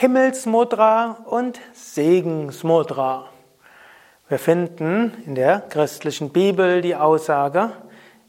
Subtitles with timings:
[0.00, 3.26] Himmelsmudra und Segensmudra.
[4.28, 7.72] Wir finden in der christlichen Bibel die Aussage,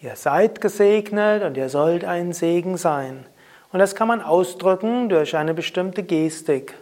[0.00, 3.26] ihr seid gesegnet und ihr sollt ein Segen sein.
[3.70, 6.74] Und das kann man ausdrücken durch eine bestimmte Gestik.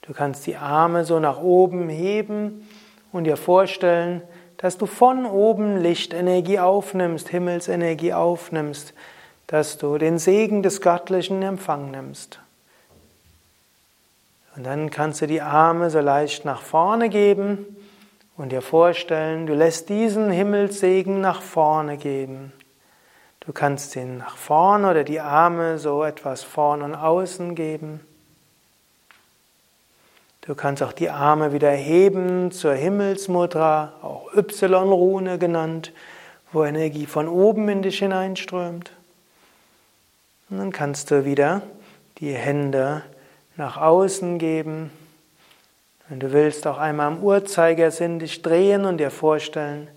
[0.00, 2.66] Du kannst die Arme so nach oben heben
[3.12, 4.22] und dir vorstellen,
[4.56, 8.94] dass du von oben Lichtenergie aufnimmst, Himmelsenergie aufnimmst,
[9.46, 12.40] dass du den Segen des Göttlichen in Empfang nimmst.
[14.54, 17.64] Und dann kannst du die Arme so leicht nach vorne geben
[18.36, 22.52] und dir vorstellen, du lässt diesen Himmelssegen nach vorne geben.
[23.40, 28.00] Du kannst ihn nach vorne oder die Arme so etwas vorn und außen geben.
[30.42, 35.92] Du kannst auch die Arme wieder heben zur Himmelsmudra, auch Y-Rune genannt,
[36.52, 38.92] wo Energie von oben in dich hineinströmt.
[40.50, 41.62] Und dann kannst du wieder
[42.18, 43.02] die Hände
[43.56, 44.90] nach außen geben.
[46.08, 49.88] Wenn du willst, auch einmal am Uhrzeigersinn dich drehen und dir vorstellen,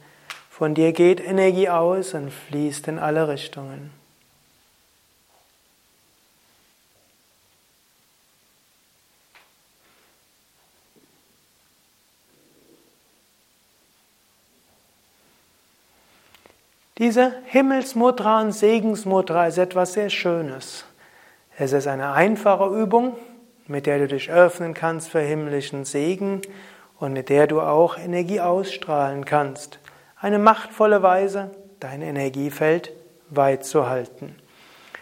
[0.49, 3.91] von dir geht Energie aus und fließt in alle Richtungen.
[16.97, 20.85] Diese Himmelsmudra und Segensmudra ist etwas sehr Schönes.
[21.57, 23.17] Es ist eine einfache Übung,
[23.67, 26.41] mit der du dich öffnen kannst für himmlischen Segen
[26.99, 29.79] und mit der du auch Energie ausstrahlen kannst.
[30.19, 32.91] Eine machtvolle Weise, dein Energiefeld
[33.29, 34.35] weit zu halten.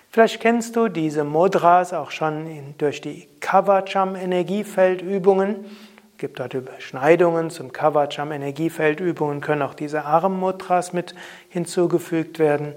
[0.09, 5.65] Vielleicht kennst du diese Mudras auch schon durch die Kavacham Energiefeldübungen.
[6.11, 11.15] Es gibt dort Überschneidungen zum Kavacham Energiefeldübungen, können auch diese Armmudras mit
[11.49, 12.75] hinzugefügt werden.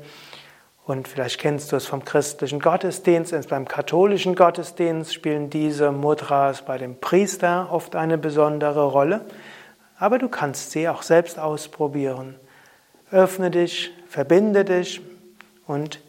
[0.86, 3.48] Und vielleicht kennst du es vom christlichen Gottesdienst.
[3.48, 9.22] Beim katholischen Gottesdienst spielen diese Mudras bei dem Priester oft eine besondere Rolle.
[9.98, 12.36] Aber du kannst sie auch selbst ausprobieren.
[13.10, 15.00] Öffne dich, verbinde dich
[15.66, 16.00] und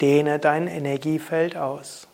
[0.00, 2.08] dehne dein Energiefeld aus.